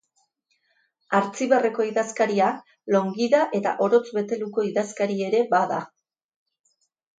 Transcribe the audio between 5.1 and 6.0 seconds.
ere bada.